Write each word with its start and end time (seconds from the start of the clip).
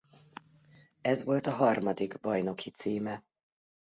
Ez 1.01 1.23
volt 1.23 1.47
a 1.47 1.51
harmadik 1.51 2.19
bajnoki 2.19 2.69
címe. 2.69 3.23